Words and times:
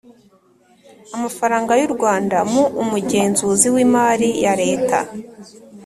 amafaranga 1.15 1.71
y'u 1.79 1.89
rwanda, 1.95 2.37
mu 2.53 2.63
umugenzuzi 2.83 3.67
w'imari 3.73 4.29
ya 4.43 4.53
leta 4.61 4.99